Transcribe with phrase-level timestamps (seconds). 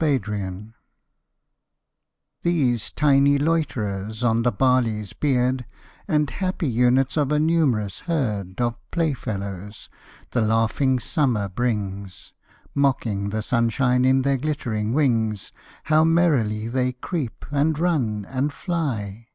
[0.00, 0.76] Insects
[2.42, 5.64] These tiny loiterers on the barley's beard,
[6.06, 9.88] And happy units of a numerous herd Of playfellows,
[10.30, 12.32] the laughing Summer brings,
[12.76, 15.50] Mocking the sunshine in their glittering wings,
[15.82, 19.26] How merrily they creep, and run, and fly!